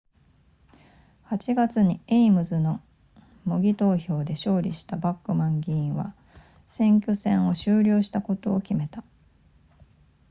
[1.29, 2.81] 8月にエイムズの
[3.45, 6.15] 模擬投票で勝利したバックマン議員は
[6.69, 9.03] 選挙戦を終了することに決めた